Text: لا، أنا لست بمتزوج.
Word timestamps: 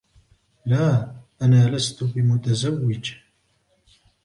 لا، 0.65 1.13
أنا 1.41 1.69
لست 1.69 2.03
بمتزوج. 2.03 3.13